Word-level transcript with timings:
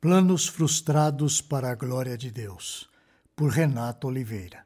Planos 0.00 0.46
frustrados 0.46 1.42
para 1.42 1.70
a 1.70 1.74
glória 1.74 2.16
de 2.16 2.30
Deus, 2.30 2.88
por 3.36 3.50
Renato 3.50 4.08
Oliveira. 4.08 4.64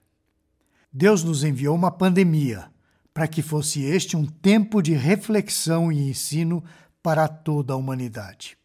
Deus 0.92 1.24
nos 1.24 1.42
enviou 1.42 1.74
uma 1.74 1.90
pandemia 1.90 2.70
para 3.12 3.26
que 3.26 3.42
fosse 3.42 3.82
este 3.82 4.16
um 4.16 4.26
tempo 4.26 4.80
de 4.80 4.94
reflexão 4.94 5.90
e 5.90 6.08
ensino 6.08 6.62
para 7.02 7.26
toda 7.26 7.72
a 7.72 7.76
humanidade. 7.76 8.56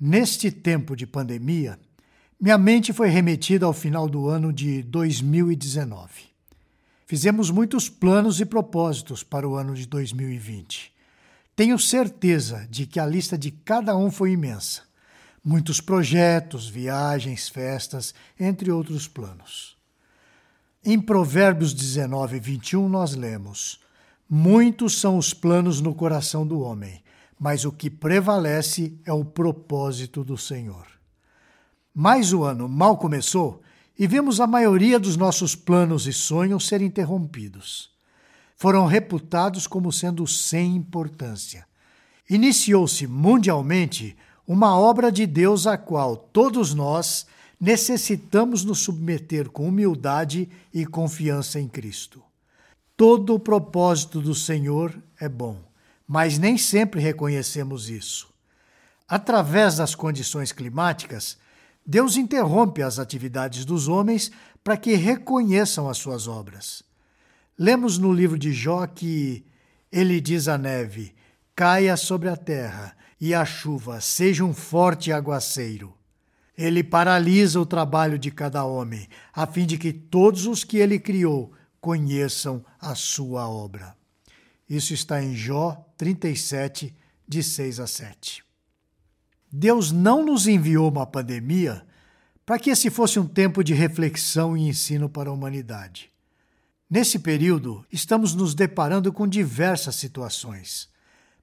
Neste 0.00 0.50
tempo 0.50 0.96
de 0.96 1.06
pandemia, 1.06 1.78
minha 2.40 2.56
mente 2.56 2.90
foi 2.90 3.10
remetida 3.10 3.66
ao 3.66 3.74
final 3.74 4.08
do 4.08 4.30
ano 4.30 4.50
de 4.50 4.82
2019. 4.84 6.08
Fizemos 7.04 7.50
muitos 7.50 7.90
planos 7.90 8.40
e 8.40 8.46
propósitos 8.46 9.22
para 9.22 9.46
o 9.46 9.56
ano 9.56 9.74
de 9.74 9.86
2020. 9.86 10.90
Tenho 11.54 11.78
certeza 11.78 12.66
de 12.70 12.86
que 12.86 12.98
a 12.98 13.04
lista 13.04 13.36
de 13.36 13.50
cada 13.50 13.94
um 13.94 14.10
foi 14.10 14.32
imensa 14.32 14.87
muitos 15.48 15.80
projetos, 15.80 16.68
viagens, 16.68 17.48
festas, 17.48 18.14
entre 18.38 18.70
outros 18.70 19.08
planos. 19.08 19.78
Em 20.84 21.00
Provérbios 21.00 21.72
19, 21.72 22.38
21, 22.38 22.86
nós 22.86 23.14
lemos: 23.14 23.80
Muitos 24.28 25.00
são 25.00 25.16
os 25.16 25.32
planos 25.32 25.80
no 25.80 25.94
coração 25.94 26.46
do 26.46 26.60
homem, 26.60 27.02
mas 27.40 27.64
o 27.64 27.72
que 27.72 27.88
prevalece 27.88 29.00
é 29.06 29.12
o 29.12 29.24
propósito 29.24 30.22
do 30.22 30.36
Senhor. 30.36 30.86
Mas 31.94 32.30
o 32.34 32.44
ano 32.44 32.68
mal 32.68 32.98
começou 32.98 33.62
e 33.98 34.06
vemos 34.06 34.40
a 34.40 34.46
maioria 34.46 34.98
dos 34.98 35.16
nossos 35.16 35.54
planos 35.54 36.06
e 36.06 36.12
sonhos 36.12 36.68
ser 36.68 36.82
interrompidos. 36.82 37.90
Foram 38.54 38.84
reputados 38.84 39.66
como 39.66 39.90
sendo 39.90 40.26
sem 40.26 40.76
importância. 40.76 41.66
Iniciou-se 42.28 43.06
mundialmente 43.06 44.14
uma 44.48 44.78
obra 44.78 45.12
de 45.12 45.26
Deus 45.26 45.66
a 45.66 45.76
qual 45.76 46.16
todos 46.16 46.72
nós 46.72 47.26
necessitamos 47.60 48.64
nos 48.64 48.78
submeter 48.78 49.50
com 49.50 49.68
humildade 49.68 50.48
e 50.72 50.86
confiança 50.86 51.60
em 51.60 51.68
Cristo. 51.68 52.22
Todo 52.96 53.34
o 53.34 53.38
propósito 53.38 54.22
do 54.22 54.34
Senhor 54.34 54.98
é 55.20 55.28
bom, 55.28 55.60
mas 56.06 56.38
nem 56.38 56.56
sempre 56.56 56.98
reconhecemos 56.98 57.90
isso. 57.90 58.32
Através 59.06 59.76
das 59.76 59.94
condições 59.94 60.50
climáticas, 60.50 61.36
Deus 61.84 62.16
interrompe 62.16 62.82
as 62.82 62.98
atividades 62.98 63.66
dos 63.66 63.86
homens 63.86 64.32
para 64.64 64.78
que 64.78 64.94
reconheçam 64.94 65.90
as 65.90 65.98
suas 65.98 66.26
obras. 66.26 66.82
Lemos 67.58 67.98
no 67.98 68.12
livro 68.12 68.38
de 68.38 68.52
Jó 68.52 68.86
que 68.86 69.44
ele 69.92 70.20
diz 70.20 70.48
à 70.48 70.56
neve: 70.56 71.14
caia 71.54 71.96
sobre 71.98 72.28
a 72.28 72.36
terra 72.36 72.96
e 73.20 73.34
a 73.34 73.44
chuva 73.44 74.00
seja 74.00 74.44
um 74.44 74.54
forte 74.54 75.12
aguaceiro. 75.12 75.94
Ele 76.56 76.82
paralisa 76.82 77.60
o 77.60 77.66
trabalho 77.66 78.18
de 78.18 78.30
cada 78.30 78.64
homem, 78.64 79.08
a 79.32 79.46
fim 79.46 79.64
de 79.66 79.78
que 79.78 79.92
todos 79.92 80.46
os 80.46 80.64
que 80.64 80.78
ele 80.78 80.98
criou 80.98 81.52
conheçam 81.80 82.64
a 82.80 82.94
sua 82.94 83.48
obra. 83.48 83.96
Isso 84.68 84.92
está 84.92 85.22
em 85.22 85.34
Jó 85.34 85.86
37, 85.96 86.94
de 87.26 87.42
6 87.42 87.80
a 87.80 87.86
7. 87.86 88.44
Deus 89.50 89.90
não 89.90 90.24
nos 90.24 90.46
enviou 90.46 90.90
uma 90.90 91.06
pandemia 91.06 91.86
para 92.44 92.58
que 92.58 92.70
esse 92.70 92.90
fosse 92.90 93.18
um 93.18 93.26
tempo 93.26 93.62
de 93.62 93.74
reflexão 93.74 94.56
e 94.56 94.68
ensino 94.68 95.08
para 95.08 95.30
a 95.30 95.32
humanidade. 95.32 96.10
Nesse 96.90 97.18
período, 97.18 97.84
estamos 97.92 98.34
nos 98.34 98.54
deparando 98.54 99.12
com 99.12 99.28
diversas 99.28 99.96
situações: 99.96 100.88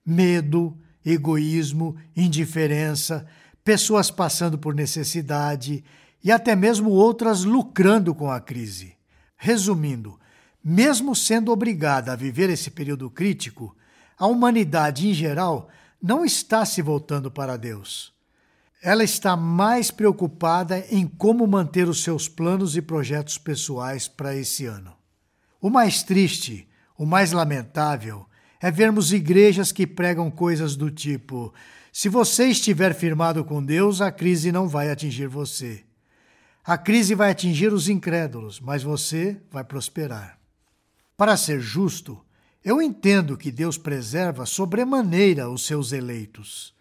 medo, 0.05 0.77
egoísmo, 1.05 1.95
indiferença, 2.15 3.25
pessoas 3.63 4.09
passando 4.09 4.57
por 4.57 4.73
necessidade 4.73 5.83
e 6.23 6.31
até 6.31 6.55
mesmo 6.55 6.89
outras 6.89 7.43
lucrando 7.43 8.15
com 8.15 8.31
a 8.31 8.39
crise. 8.39 8.95
Resumindo, 9.37 10.19
mesmo 10.63 11.15
sendo 11.15 11.51
obrigada 11.51 12.13
a 12.13 12.15
viver 12.15 12.49
esse 12.49 12.71
período 12.71 13.09
crítico, 13.09 13.75
a 14.17 14.25
humanidade 14.25 15.07
em 15.07 15.13
geral 15.13 15.69
não 16.01 16.25
está 16.25 16.65
se 16.65 16.81
voltando 16.81 17.29
para 17.29 17.57
Deus. 17.57 18.13
Ela 18.81 19.03
está 19.03 19.35
mais 19.35 19.91
preocupada 19.91 20.85
em 20.89 21.07
como 21.07 21.45
manter 21.47 21.87
os 21.87 22.03
seus 22.03 22.27
planos 22.27 22.75
e 22.75 22.81
projetos 22.81 23.37
pessoais 23.37 24.07
para 24.07 24.35
esse 24.35 24.65
ano. 24.65 24.95
O 25.59 25.69
mais 25.69 26.03
triste, 26.03 26.67
o 26.97 27.05
mais 27.05 27.31
lamentável, 27.31 28.27
é 28.61 28.71
vermos 28.71 29.13
igrejas 29.13 29.71
que 29.71 29.85
pregam 29.85 30.29
coisas 30.31 30.75
do 30.75 30.89
tipo: 30.89 31.53
se 31.91 32.09
você 32.09 32.47
estiver 32.47 32.93
firmado 32.93 33.43
com 33.43 33.63
Deus, 33.63 34.01
a 34.01 34.11
crise 34.11 34.51
não 34.51 34.67
vai 34.67 34.89
atingir 34.89 35.27
você. 35.27 35.83
A 36.63 36.77
crise 36.77 37.13
vai 37.13 37.31
atingir 37.31 37.71
os 37.71 37.87
incrédulos, 37.87 38.59
mas 38.59 38.81
você 38.81 39.37
vai 39.51 39.63
prosperar. 39.63 40.39
Para 41.15 41.37
ser 41.37 41.59
justo, 41.59 42.19
eu 42.63 42.81
entendo 42.81 43.37
que 43.37 43.51
Deus 43.51 43.77
preserva 43.77 44.45
sobremaneira 44.45 45.49
os 45.49 45.65
seus 45.65 45.91
eleitos. 45.91 46.73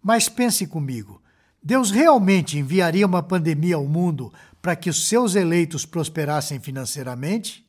Mas 0.00 0.28
pense 0.28 0.66
comigo: 0.66 1.20
Deus 1.62 1.90
realmente 1.90 2.58
enviaria 2.58 3.06
uma 3.06 3.22
pandemia 3.22 3.76
ao 3.76 3.86
mundo 3.86 4.32
para 4.62 4.76
que 4.76 4.88
os 4.88 5.08
seus 5.08 5.34
eleitos 5.34 5.84
prosperassem 5.84 6.60
financeiramente? 6.60 7.66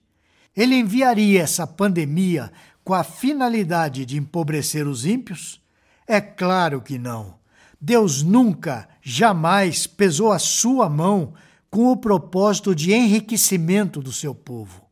Ele 0.55 0.75
enviaria 0.75 1.41
essa 1.41 1.65
pandemia 1.65 2.51
com 2.83 2.93
a 2.93 3.03
finalidade 3.03 4.05
de 4.05 4.17
empobrecer 4.17 4.87
os 4.87 5.05
ímpios? 5.05 5.61
É 6.07 6.19
claro 6.19 6.81
que 6.81 6.97
não. 6.97 7.35
Deus 7.79 8.23
nunca, 8.23 8.87
jamais 9.01 9.87
pesou 9.87 10.31
a 10.31 10.39
sua 10.39 10.89
mão 10.89 11.33
com 11.69 11.91
o 11.91 11.97
propósito 11.97 12.75
de 12.75 12.93
enriquecimento 12.93 14.01
do 14.01 14.11
seu 14.11 14.33
povo. 14.35 14.83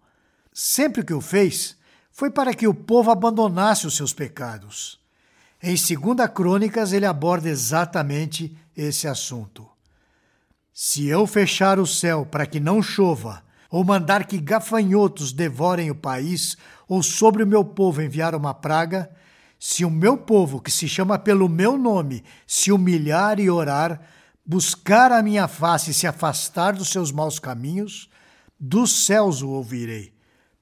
Sempre 0.53 1.03
que 1.03 1.13
o 1.13 1.21
fez, 1.21 1.77
foi 2.11 2.29
para 2.29 2.53
que 2.53 2.67
o 2.67 2.73
povo 2.73 3.11
abandonasse 3.11 3.87
os 3.87 3.95
seus 3.95 4.13
pecados. 4.13 4.99
Em 5.61 5.75
2 5.75 6.29
Crônicas, 6.33 6.91
ele 6.91 7.05
aborda 7.05 7.49
exatamente 7.49 8.57
esse 8.75 9.07
assunto. 9.07 9.67
Se 10.73 11.07
eu 11.07 11.27
fechar 11.27 11.79
o 11.79 11.85
céu 11.85 12.25
para 12.25 12.45
que 12.45 12.59
não 12.59 12.81
chova, 12.81 13.43
ou 13.71 13.85
mandar 13.85 14.27
que 14.27 14.37
gafanhotos 14.37 15.31
devorem 15.31 15.89
o 15.89 15.95
país, 15.95 16.57
ou 16.87 17.01
sobre 17.01 17.41
o 17.41 17.47
meu 17.47 17.63
povo 17.63 18.01
enviar 18.01 18.35
uma 18.35 18.53
praga, 18.53 19.09
se 19.57 19.85
o 19.85 19.89
meu 19.89 20.17
povo, 20.17 20.59
que 20.59 20.69
se 20.69 20.89
chama 20.89 21.17
pelo 21.17 21.47
meu 21.47 21.77
nome, 21.77 22.23
se 22.45 22.71
humilhar 22.71 23.39
e 23.39 23.49
orar, 23.49 24.01
buscar 24.45 25.11
a 25.11 25.23
minha 25.23 25.47
face 25.47 25.91
e 25.91 25.93
se 25.93 26.05
afastar 26.05 26.73
dos 26.73 26.89
seus 26.89 27.11
maus 27.11 27.39
caminhos, 27.39 28.09
dos 28.59 29.05
céus 29.05 29.41
o 29.41 29.49
ouvirei, 29.49 30.13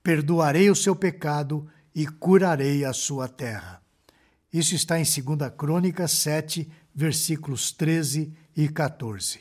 perdoarei 0.04 0.70
o 0.70 0.76
seu 0.76 0.96
pecado 0.96 1.68
e 1.96 2.06
curarei 2.06 2.86
a 2.86 2.94
sua 2.94 3.28
terra. 3.28 3.82
Isso 4.54 4.76
está 4.76 5.00
em 5.00 5.04
2 5.04 5.52
Crônicas 5.58 6.12
7, 6.12 6.70
versículos 6.94 7.72
13 7.72 8.34
e 8.56 8.68
14. 8.68 9.40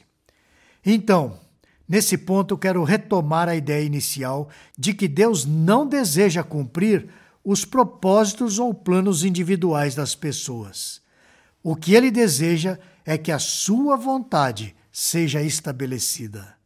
Então, 0.85 1.39
Nesse 1.89 2.19
ponto, 2.19 2.59
quero 2.59 2.85
retomar 2.85 3.49
a 3.49 3.57
ideia 3.57 3.85
inicial 3.85 4.51
de 4.77 4.93
que 4.93 5.09
Deus 5.09 5.47
não 5.47 5.87
deseja 5.87 6.43
cumprir 6.43 7.09
os 7.43 7.65
propósitos 7.65 8.59
ou 8.59 8.75
planos 8.75 9.25
individuais 9.25 9.95
das 9.95 10.15
pessoas. 10.15 11.01
O 11.63 11.75
que 11.75 11.95
ele 11.95 12.11
deseja 12.11 12.79
é 13.07 13.17
que 13.17 13.33
a 13.33 13.39
sua 13.39 13.97
vontade 13.97 14.77
seja 14.93 15.41
estabelecida. 15.43 16.57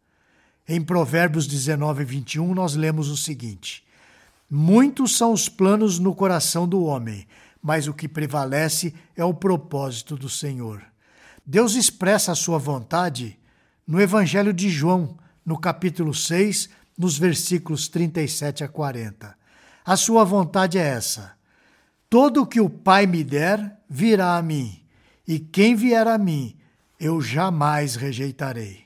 Em 0.69 0.83
Provérbios 0.83 1.47
19, 1.47 2.05
21, 2.05 2.53
nós 2.53 2.75
lemos 2.75 3.09
o 3.09 3.17
seguinte: 3.17 3.85
Muitos 4.51 5.17
são 5.17 5.33
os 5.33 5.49
planos 5.49 6.01
no 6.01 6.15
coração 6.15 6.67
do 6.67 6.83
homem, 6.83 7.27
mas 7.63 7.87
o 7.87 7.95
que 7.95 8.09
prevalece 8.09 8.93
é 9.17 9.25
o 9.25 9.33
propósito 9.33 10.17
do 10.17 10.29
Senhor. 10.29 10.83
Deus 11.47 11.75
expressa 11.75 12.33
a 12.33 12.37
sua 12.37 12.59
vontade 12.59 13.39
no 13.93 14.01
Evangelho 14.01 14.55
de 14.55 14.71
João, 14.71 15.19
no 15.45 15.59
capítulo 15.59 16.15
6, 16.15 16.71
nos 16.97 17.19
versículos 17.19 17.89
37 17.89 18.65
a 18.65 18.69
40. 18.69 19.37
A 19.85 19.97
sua 19.99 20.25
vontade 20.25 20.79
é 20.79 20.81
essa: 20.81 21.33
Todo 22.09 22.41
o 22.41 22.47
que 22.47 22.59
o 22.59 22.71
Pai 22.71 23.07
me 23.07 23.23
der 23.23 23.81
virá 23.87 24.39
a 24.39 24.43
mim, 24.43 24.83
e 25.29 25.39
quem 25.39 25.75
vier 25.75 26.07
a 26.07 26.17
mim, 26.17 26.57
eu 26.99 27.21
jamais 27.21 27.95
rejeitarei. 27.95 28.85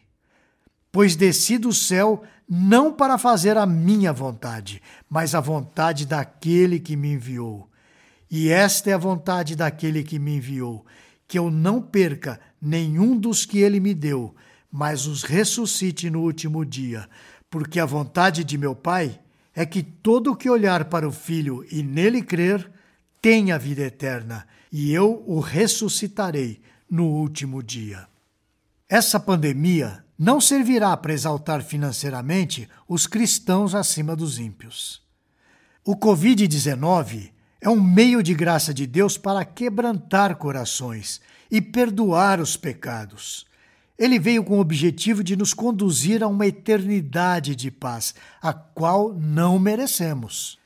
Pois 0.90 1.14
desci 1.14 1.56
do 1.56 1.72
céu 1.72 2.24
não 2.48 2.92
para 2.92 3.16
fazer 3.16 3.56
a 3.56 3.64
minha 3.64 4.12
vontade, 4.12 4.82
mas 5.08 5.36
a 5.36 5.40
vontade 5.40 6.04
daquele 6.04 6.80
que 6.80 6.96
me 6.96 7.12
enviou. 7.12 7.70
E 8.28 8.48
esta 8.48 8.90
é 8.90 8.94
a 8.94 8.98
vontade 8.98 9.54
daquele 9.54 10.02
que 10.02 10.18
me 10.18 10.38
enviou, 10.38 10.84
que 11.28 11.38
eu 11.38 11.48
não 11.48 11.80
perca 11.80 12.40
nenhum 12.60 13.16
dos 13.16 13.46
que 13.46 13.58
ele 13.60 13.78
me 13.78 13.94
deu, 13.94 14.34
mas 14.76 15.06
os 15.06 15.22
ressuscite 15.22 16.10
no 16.10 16.20
último 16.20 16.62
dia, 16.62 17.08
porque 17.48 17.80
a 17.80 17.86
vontade 17.86 18.44
de 18.44 18.58
meu 18.58 18.76
Pai 18.76 19.18
é 19.54 19.64
que 19.64 19.82
todo 19.82 20.36
que 20.36 20.50
olhar 20.50 20.84
para 20.84 21.08
o 21.08 21.12
Filho 21.12 21.64
e 21.72 21.82
nele 21.82 22.20
crer 22.20 22.70
tenha 23.22 23.58
vida 23.58 23.80
eterna, 23.80 24.46
e 24.70 24.92
eu 24.92 25.24
o 25.26 25.40
ressuscitarei 25.40 26.60
no 26.90 27.06
último 27.06 27.62
dia. 27.62 28.06
Essa 28.86 29.18
pandemia 29.18 30.04
não 30.18 30.42
servirá 30.42 30.94
para 30.94 31.14
exaltar 31.14 31.62
financeiramente 31.62 32.68
os 32.86 33.06
cristãos 33.06 33.74
acima 33.74 34.14
dos 34.14 34.38
ímpios. 34.38 35.02
O 35.86 35.96
Covid-19 35.96 37.30
é 37.62 37.70
um 37.70 37.80
meio 37.80 38.22
de 38.22 38.34
graça 38.34 38.74
de 38.74 38.86
Deus 38.86 39.16
para 39.16 39.42
quebrantar 39.42 40.36
corações 40.36 41.22
e 41.50 41.62
perdoar 41.62 42.40
os 42.40 42.58
pecados. 42.58 43.46
Ele 43.98 44.18
veio 44.18 44.44
com 44.44 44.58
o 44.58 44.60
objetivo 44.60 45.24
de 45.24 45.36
nos 45.36 45.54
conduzir 45.54 46.22
a 46.22 46.28
uma 46.28 46.46
eternidade 46.46 47.54
de 47.56 47.70
paz, 47.70 48.14
a 48.42 48.52
qual 48.52 49.14
não 49.14 49.58
merecemos. 49.58 50.58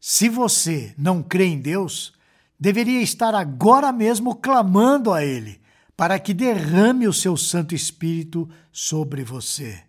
Se 0.00 0.28
você 0.28 0.94
não 0.96 1.22
crê 1.22 1.44
em 1.46 1.60
Deus, 1.60 2.14
deveria 2.58 3.02
estar 3.02 3.34
agora 3.34 3.92
mesmo 3.92 4.34
clamando 4.34 5.12
a 5.12 5.24
Ele 5.24 5.60
para 5.98 6.16
que 6.20 6.32
derrame 6.32 7.08
o 7.08 7.12
seu 7.12 7.36
Santo 7.36 7.74
Espírito 7.74 8.48
sobre 8.70 9.24
você. 9.24 9.82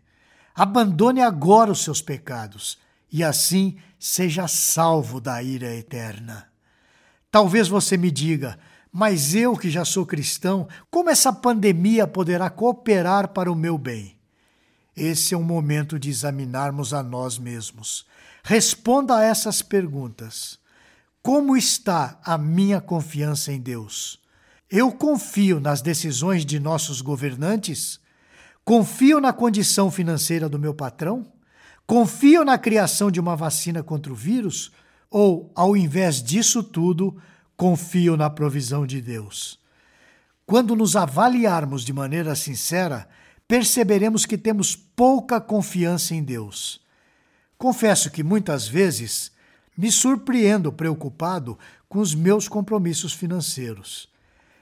Abandone 0.55 1.21
agora 1.21 1.71
os 1.71 1.83
seus 1.83 2.01
pecados 2.01 2.79
e 3.11 3.23
assim 3.23 3.77
seja 3.99 4.47
salvo 4.47 5.21
da 5.21 5.41
ira 5.43 5.73
eterna. 5.75 6.47
Talvez 7.29 7.67
você 7.67 7.95
me 7.95 8.09
diga, 8.09 8.57
mas 8.91 9.35
eu 9.35 9.55
que 9.55 9.69
já 9.69 9.85
sou 9.85 10.05
cristão, 10.05 10.67
como 10.89 11.09
essa 11.09 11.31
pandemia 11.31 12.07
poderá 12.07 12.49
cooperar 12.49 13.29
para 13.29 13.51
o 13.51 13.55
meu 13.55 13.77
bem? 13.77 14.17
Esse 14.95 15.33
é 15.33 15.37
o 15.37 15.43
momento 15.43 15.97
de 15.97 16.09
examinarmos 16.09 16.93
a 16.93 17.01
nós 17.01 17.37
mesmos. 17.37 18.05
Responda 18.43 19.17
a 19.17 19.23
essas 19.23 19.61
perguntas. 19.61 20.59
Como 21.21 21.55
está 21.55 22.19
a 22.23 22.37
minha 22.37 22.81
confiança 22.81 23.51
em 23.51 23.59
Deus? 23.59 24.19
Eu 24.69 24.91
confio 24.91 25.59
nas 25.59 25.81
decisões 25.81 26.45
de 26.45 26.59
nossos 26.59 27.01
governantes? 27.01 27.99
Confio 28.63 29.19
na 29.19 29.33
condição 29.33 29.89
financeira 29.89 30.49
do 30.49 30.59
meu 30.59 30.73
patrão? 30.73 31.25
Confio 31.87 32.43
na 32.43 32.57
criação 32.57 33.09
de 33.09 33.19
uma 33.19 33.35
vacina 33.35 33.81
contra 33.81 34.11
o 34.11 34.15
vírus? 34.15 34.71
Ou, 35.09 35.51
ao 35.55 35.75
invés 35.75 36.21
disso 36.21 36.61
tudo, 36.61 37.19
confio 37.59 38.15
na 38.15 38.29
provisão 38.29 38.87
de 38.87 39.01
Deus? 39.01 39.59
Quando 40.45 40.77
nos 40.77 40.95
avaliarmos 40.95 41.83
de 41.83 41.91
maneira 41.91 42.33
sincera, 42.33 43.05
perceberemos 43.45 44.25
que 44.25 44.37
temos 44.37 44.77
pouca 44.77 45.41
confiança 45.41 46.15
em 46.15 46.23
Deus. 46.23 46.79
Confesso 47.57 48.09
que 48.09 48.23
muitas 48.23 48.65
vezes 48.65 49.29
me 49.77 49.91
surpreendo 49.91 50.71
preocupado 50.71 51.59
com 51.89 51.99
os 51.99 52.15
meus 52.15 52.47
compromissos 52.47 53.11
financeiros. 53.11 54.07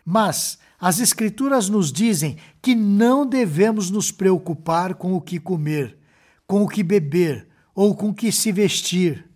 Mas 0.04 0.58
as 0.80 1.00
Escrituras 1.00 1.70
nos 1.70 1.92
dizem 1.92 2.38
que 2.64 2.74
não 2.74 3.28
devemos 3.28 3.92
nos 3.92 4.12
preocupar 4.12 4.96
com 4.96 5.14
o 5.14 5.22
que 5.22 5.40
comer, 5.40 6.00
com 6.48 6.64
o 6.64 6.68
que 6.68 6.82
beber 6.82 7.48
ou 7.76 7.96
com 7.96 8.10
o 8.10 8.14
que 8.14 8.32
se 8.32 8.52
vestir, 8.52 9.30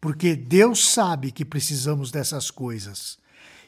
porque 0.00 0.36
Deus 0.36 0.88
sabe 0.92 1.32
que 1.32 1.44
precisamos 1.44 2.10
dessas 2.10 2.50
coisas. 2.50 3.18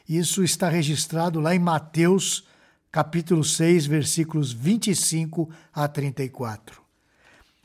Isso 0.07 0.43
está 0.43 0.69
registrado 0.69 1.39
lá 1.39 1.53
em 1.53 1.59
Mateus, 1.59 2.45
capítulo 2.91 3.43
6, 3.43 3.85
versículos 3.85 4.51
25 4.51 5.49
a 5.73 5.87
34. 5.87 6.81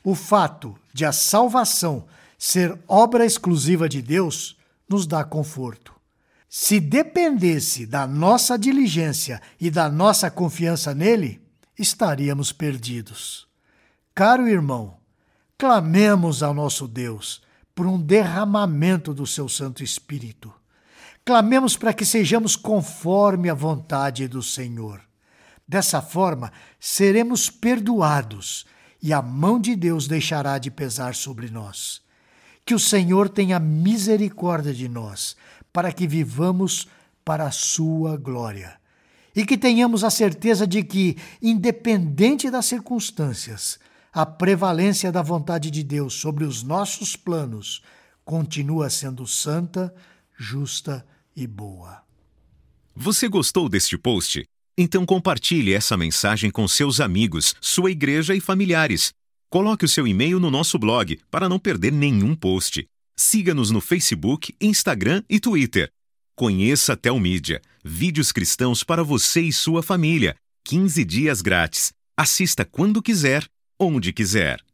O 0.03 0.15
fato 0.15 0.77
de 0.93 1.05
a 1.05 1.11
salvação 1.11 2.05
ser 2.37 2.77
obra 2.87 3.25
exclusiva 3.25 3.89
de 3.89 4.01
Deus 4.01 4.57
nos 4.87 5.05
dá 5.05 5.23
conforto. 5.23 5.93
Se 6.49 6.79
dependesse 6.79 7.85
da 7.85 8.07
nossa 8.07 8.57
diligência 8.57 9.41
e 9.59 9.69
da 9.69 9.89
nossa 9.89 10.31
confiança 10.31 10.93
nele, 10.93 11.41
estaríamos 11.77 12.53
perdidos. 12.53 13.47
Caro 14.15 14.47
irmão, 14.47 14.97
clamemos 15.57 16.41
ao 16.41 16.53
nosso 16.53 16.87
Deus 16.87 17.41
por 17.77 17.85
um 17.85 18.01
derramamento 18.01 19.13
do 19.13 19.27
seu 19.27 19.47
Santo 19.47 19.83
Espírito. 19.83 20.51
Clamemos 21.23 21.77
para 21.77 21.93
que 21.93 22.03
sejamos 22.03 22.55
conforme 22.55 23.51
a 23.51 23.53
vontade 23.53 24.27
do 24.27 24.41
Senhor. 24.41 24.99
Dessa 25.67 26.01
forma, 26.01 26.51
seremos 26.79 27.51
perdoados 27.51 28.65
e 28.99 29.13
a 29.13 29.21
mão 29.21 29.59
de 29.61 29.75
Deus 29.75 30.07
deixará 30.07 30.57
de 30.57 30.71
pesar 30.71 31.13
sobre 31.13 31.51
nós. 31.51 32.01
Que 32.65 32.73
o 32.73 32.79
Senhor 32.79 33.29
tenha 33.29 33.59
misericórdia 33.59 34.73
de 34.73 34.89
nós 34.89 35.35
para 35.71 35.93
que 35.93 36.07
vivamos 36.07 36.87
para 37.23 37.45
a 37.45 37.51
sua 37.51 38.17
glória. 38.17 38.79
E 39.35 39.45
que 39.45 39.55
tenhamos 39.55 40.03
a 40.03 40.09
certeza 40.09 40.65
de 40.65 40.81
que, 40.81 41.15
independente 41.39 42.49
das 42.49 42.65
circunstâncias, 42.65 43.77
a 44.17 44.25
prevalência 44.25 45.11
da 45.11 45.21
vontade 45.21 45.69
de 45.69 45.83
Deus 45.83 46.15
sobre 46.15 46.43
os 46.43 46.63
nossos 46.63 47.15
planos 47.15 47.83
continua 48.25 48.89
sendo 48.89 49.27
santa, 49.27 49.93
justa 50.35 51.05
e 51.35 51.45
boa. 51.45 52.01
Você 52.95 53.29
gostou 53.29 53.69
deste 53.69 53.95
post? 53.95 54.43
Então 54.75 55.05
compartilhe 55.05 55.71
essa 55.71 55.95
mensagem 55.95 56.49
com 56.49 56.67
seus 56.67 56.99
amigos, 56.99 57.53
sua 57.61 57.91
igreja 57.91 58.33
e 58.33 58.41
familiares. 58.41 59.13
Coloque 59.51 59.85
o 59.85 59.87
seu 59.87 60.07
e-mail 60.07 60.39
no 60.39 60.49
nosso 60.49 60.79
blog 60.79 61.19
para 61.29 61.47
não 61.47 61.59
perder 61.59 61.91
nenhum 61.91 62.35
post. 62.35 62.87
Siga-nos 63.15 63.69
no 63.69 63.79
Facebook, 63.79 64.51
Instagram 64.59 65.21
e 65.29 65.39
Twitter. 65.39 65.91
Conheça 66.35 66.93
a 66.93 66.97
Telmídia, 66.97 67.61
vídeos 67.85 68.31
cristãos 68.31 68.83
para 68.83 69.03
você 69.03 69.41
e 69.41 69.53
sua 69.53 69.83
família. 69.83 70.35
15 70.63 71.05
dias 71.05 71.39
grátis. 71.39 71.93
Assista 72.17 72.65
quando 72.65 72.99
quiser, 72.99 73.47
onde 73.79 74.11
quiser. 74.11 74.66